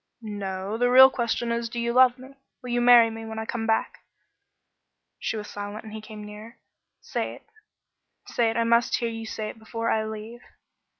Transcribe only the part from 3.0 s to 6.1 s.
me when I come back?" She was silent and he